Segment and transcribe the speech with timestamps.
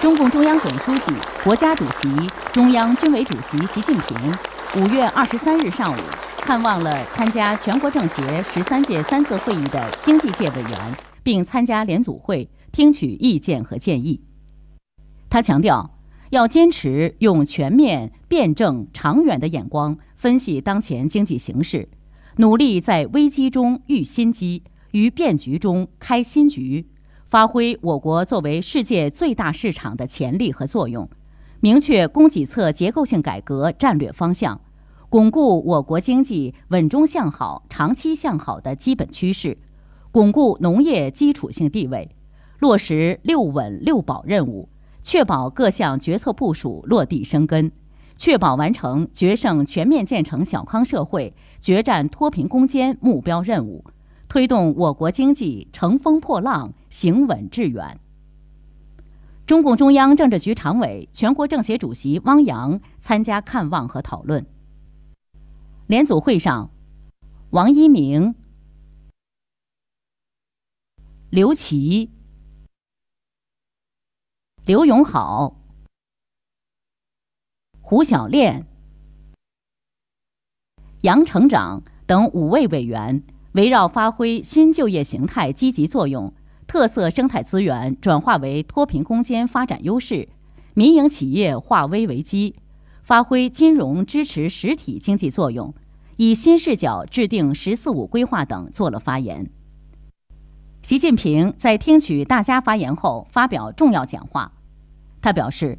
[0.00, 1.12] 中共中央总书记、
[1.44, 2.08] 国家主席、
[2.54, 4.16] 中央军委主席习近平
[4.82, 6.00] 五月二十三日上午
[6.38, 14.22] 看望了参加全国政协十三届三次会议的经济界委员，并参加联组会，听取意见和建议。
[15.28, 15.98] 他强调，
[16.30, 21.86] 要坚持用全面、辩证、长远的眼光分析当前经济形势，
[22.36, 24.62] 努力在危机中遇新机，
[24.92, 26.86] 于变局中开新局。
[27.30, 31.08] 发挥我国作为世界最大市场的潜力和作用，
[31.60, 34.60] 明确供给侧结构性改革战略方向，
[35.08, 39.56] 巩固我国经济稳中向好、长期向好的基本趋势，
[40.10, 42.10] 巩固农业基础性地位，
[42.58, 44.68] 落实“六稳六保”任务，
[45.00, 47.70] 确保各项决策部署落地生根，
[48.16, 53.84] 确保完成决胜全面建成小康社会、决战脱贫攻坚目标任务。
[54.30, 57.98] 推动我国经济乘风破浪、行稳致远。
[59.44, 64.46] 中共中央政治局常委、全国政协主席汪洋参加看望和讨论。
[65.88, 66.70] 联组会上，
[67.50, 68.36] 王一鸣、
[71.30, 72.08] 刘奇、
[74.64, 75.56] 刘永好、
[77.80, 78.64] 胡小练、
[81.00, 83.20] 杨成长等五位委员。
[83.52, 86.32] 围绕发挥新就业形态积极作用，
[86.68, 90.28] 特色生态资源转化为脱贫攻坚发展优势，
[90.74, 92.54] 民营企业化危为机，
[93.02, 95.74] 发挥金融支持实体经济作用，
[96.16, 99.50] 以新视角制定“十四五”规划等做了发言。
[100.82, 104.52] 习近平在听取大家发言后发表重要讲话，
[105.20, 105.76] 他表示，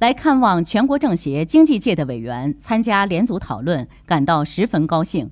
[0.00, 5.30] 来看望全国政协经济界的委员参加联组讨论，感到十分高兴。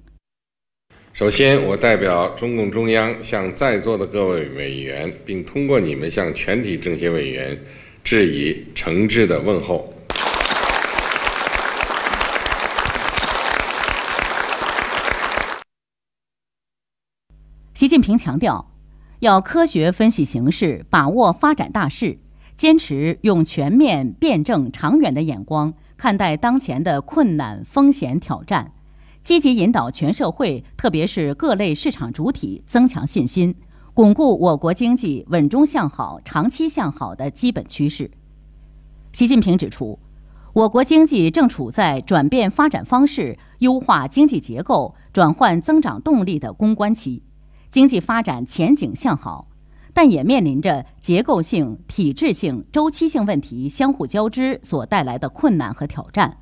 [1.14, 7.56] 首先，我代表中共中央向在座的各位委员，并通过你们向全体政协委员
[8.02, 9.92] 致以诚挚的问候。
[17.74, 18.72] 习近平强调，
[19.20, 22.16] 要科学分析形势，把握发展大势，
[22.56, 28.72] 坚持用全面、辩证、长远的眼光看待当前的困难、风险、挑战。
[29.22, 33.54] 积极引导全社会，特别是各类市场主体增强信心，
[33.94, 38.10] 巩固我国经济稳中向好、长期向好的基本趋势。
[39.12, 39.96] 习近平指出，
[40.52, 47.22] 我国经济正处在转变发展方式、优化经济结构、转换增长动力的攻关期，
[47.70, 49.46] 经济发展前景向好，
[49.94, 56.38] 但也面临着结构性、体制性、周期性问题相互交织所带来的困难和挑战，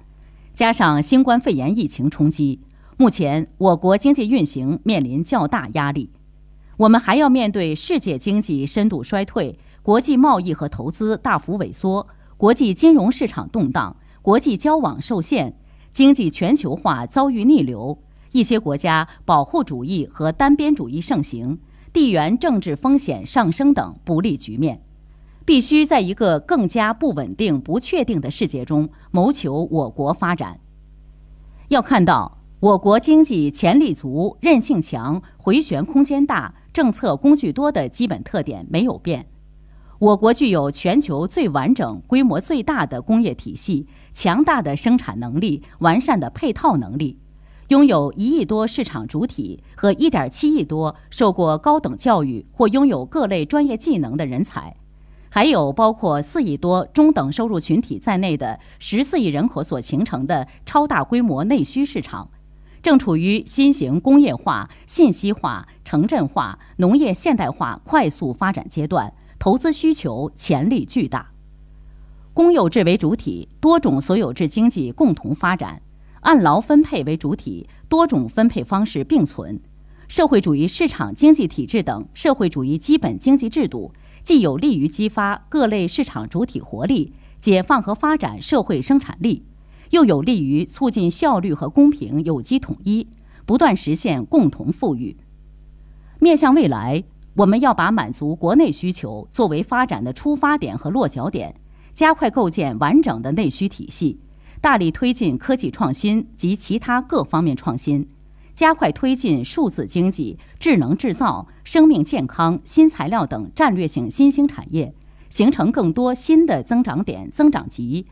[0.54, 2.58] 加上新冠肺炎疫情冲击。
[3.00, 6.10] 目前，我国经济运行面临较大压力，
[6.76, 12.06] 我们还要面对世界经济深度衰退、国际贸易和投资大幅萎缩、
[12.36, 15.56] 国际金融市场动荡、国际交往受限、
[15.90, 17.98] 经济全球化遭遇逆流、
[18.32, 21.58] 一些国家保护主义和单边主义盛行、
[21.94, 24.82] 地缘政治风险上升等不利局面，
[25.46, 30.60] 必须在一个更加不稳定、不确定的世界中谋求我国发展。
[31.68, 32.39] 要看到。
[32.60, 39.26] 我国经济潜力足、韧性强、回旋空间大、政策工具多的基本特点没有变。
[39.98, 47.18] 我国具有全球最完整、规模最大的工业体系、强大的生产能力、完善的配套能力，
[47.68, 54.76] 拥有一亿多市场主体和一点七亿多受过高等教育或拥有各类专业技能的人才，
[55.30, 62.28] 还有包括四亿多中等收入群体在内的十四亿人口所形成的超大规模内需市场。
[62.82, 71.30] 正处于新型工业化、信息化、城镇化、农业现代化快速发展阶段，投资需求潜力巨大。
[72.32, 75.82] 公有制为主体，多种所有制经济共同发展；
[76.20, 79.60] 按劳分配为主体，多种分配方式并存。
[80.08, 83.92] 社会主义市场经济体制等社会主义基本经济制度，
[84.22, 89.44] 既有利于激发各类市场主体活力，解放和发展社会生产力。
[89.90, 93.06] 又有利于促进效率和公平有机统一，
[93.44, 95.16] 不断实现共同富裕。
[96.18, 97.02] 面向未来，
[97.34, 101.54] 我们要把满足国内需求作为发展的出发点和落脚点，
[101.92, 104.20] 加快构建完整的内需体系，
[104.60, 108.06] 大力推进科技创新及其他各方面创新，
[108.54, 114.94] 加快推进数字经济、智能制造、生命健康、新材料等战略性新兴产业，
[115.28, 118.06] 形成更多新的增长点、增长极。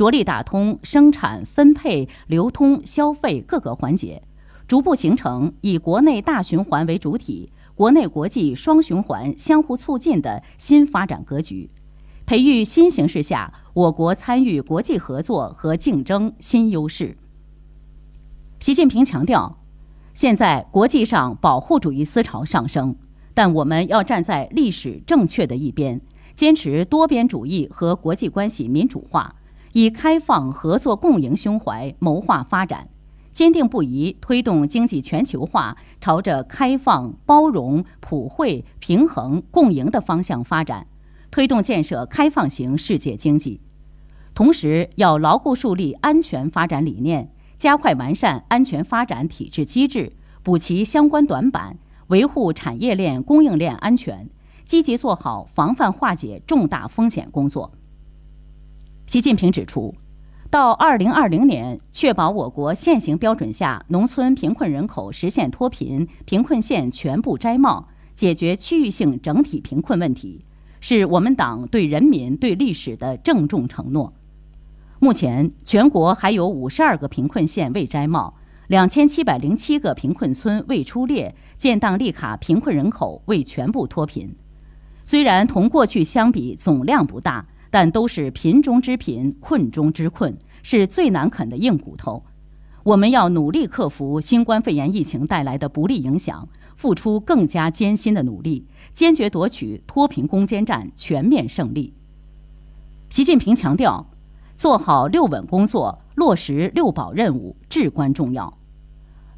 [0.00, 4.22] 着力打通生产、分配、流通、消费各个环节，
[4.66, 11.68] 逐步形成以国内大循环为主体、国内国际双循环相互促进的新发展格局，
[12.24, 17.14] 培育新形势下我国参与国际合作和竞争新优势。
[18.58, 19.58] 习近平强调，
[20.14, 22.96] 现在国际上保护主义思潮上升，
[23.34, 26.00] 但我们要站在历史正确的一边，
[26.34, 29.36] 坚持多边主义和国际关系民主化，
[29.72, 32.88] 以开放、合作、共赢胸怀谋划发展。
[33.32, 40.86] 坚定不移推动经济全球化朝着开放、包容、普惠、平衡、共赢的方向发展，
[41.30, 43.60] 推动建设开放型世界经济。
[44.34, 50.12] 同时，要牢固树立安全发展理念，加快完善安全发展体制机制，
[50.42, 51.78] 补齐相关短板，
[52.08, 54.28] 维护产业链、供应链安全，
[54.64, 57.72] 积极做好防范化解重大风险工作。
[59.10, 59.92] 习近平指出。
[60.50, 70.44] 到二零二零年，确保我国现行标准下农村贫困人口实现脱贫、贫困县全部摘帽，解决区域性整体贫困问题，
[70.78, 74.12] 是我们党对人民、对历史的郑重承诺。
[75.00, 78.32] 目前，全国还有五十二个贫困县未摘帽，
[78.68, 84.32] 两千七百零七个贫困村未出列，建档立卡贫困人口未全部脱贫。
[85.02, 87.44] 虽然同过去相比总量不大。
[87.70, 92.24] 但都是贫中之贫、困中之困，是最难啃的硬骨头。
[92.82, 101.94] 我们要努力克服新冠肺炎疫情带来的不利影响，付出更加艰辛的努力，坚决夺取脱贫攻坚战全面胜利。
[103.10, 104.10] 习近平强调，
[104.56, 108.58] 做好六稳工作，落实六保任务至关重要。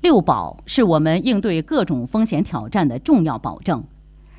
[0.01, 3.85] 六保是我们应对各种风险挑战的重要保证，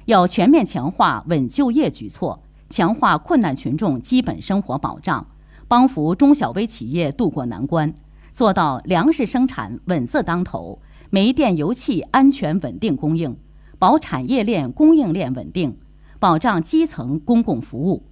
[0.05, 2.41] 要全面强化稳就业举措。
[2.73, 5.27] 强化困难群众基本生活保障，
[5.67, 7.93] 帮扶中小微企业渡过难关，
[8.31, 10.81] 做到粮食生产稳字当头，
[11.11, 13.37] 煤电油气安全稳定供应，
[13.77, 15.77] 保产业链供应链稳定，
[16.17, 18.07] 保障基层公共服务。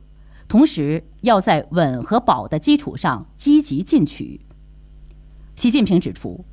[0.47, 4.41] 同时，要在稳和保的基础上积极进取。
[5.55, 6.45] 习近平指出，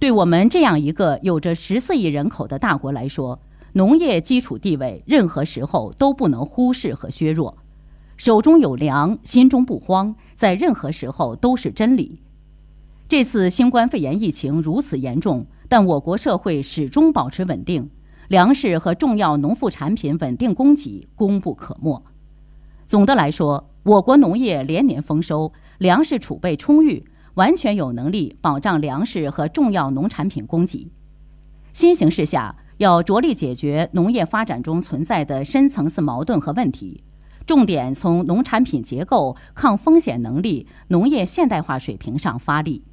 [0.00, 3.38] 对我们这样一个有着十四亿人口的大国来说，
[3.76, 7.58] 农业基础地位，任何时候都不能忽视和削弱。
[8.16, 12.22] 手中有粮，心中不慌，在任何时候都是真理。
[13.06, 17.90] 这次新冠肺炎疫情如此严重，但我国社会始终保持稳定，
[18.28, 22.02] 粮食和重要农副产品稳定供给功不可没。
[22.86, 30.90] 总的来说，我国农业连年丰收，粮食储备充裕，完全有能力保障粮食和重要农产品供给。
[31.74, 32.56] 新形势下。
[32.78, 37.02] 要着力解决农业发展中存在的深层次矛盾和问题，
[37.46, 42.84] 重点从农产品结构、抗风险能力、农业现代化水平上发力。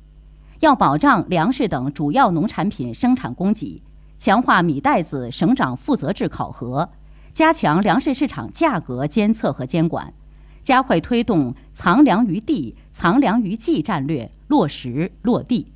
[0.62, 3.84] 要保障粮食等主要农产品生产供给，
[4.18, 6.90] 强化米袋子省长负责制考核，
[7.34, 10.14] 加强粮食市场价格监测和监管，
[10.62, 15.73] 加快推动“藏粮于地、藏粮于技”战略落实落地。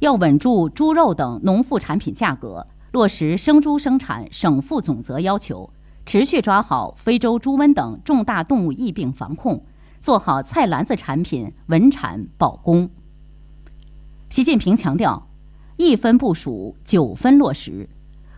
[0.00, 5.70] 要稳住猪肉等农副产品价格，落实生猪生产省负总责要求，
[6.06, 9.62] 持续抓好非洲猪瘟等重大动物疫病防控，
[9.98, 12.88] 做好菜篮子产品稳产保供。
[14.30, 15.28] 习近平强调，
[15.76, 17.88] 一分部署，九分落实，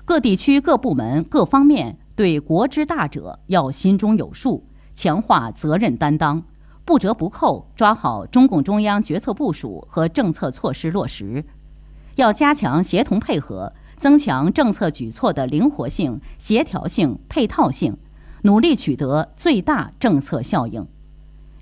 [0.04, 6.42] 各地区各部门各方面对国之大者要心中有数，强化责任担当。
[6.84, 11.44] 不折不扣抓好中共中央决策部署和政策措施落实，
[12.16, 17.96] 要加强协同配合，增强政策举措的灵活性、协调性、配套性，
[18.42, 20.84] 努力取得最大政策效应。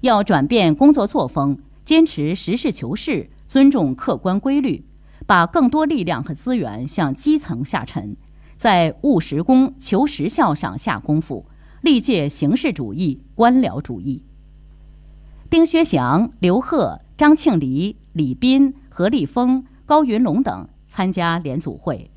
[0.01, 4.83] 要转变工作作风，坚持实事求是，尊重客观规律，
[5.27, 8.17] 把更多力量和资源向基层下沉，
[8.57, 11.45] 在务实功、求实效上下功夫，
[11.83, 14.25] 力戒形式主义、官僚主义。
[15.51, 22.09] 丁薛祥、刘鹤、张庆黎、李斌、何立峰、高云龙等参加联组会。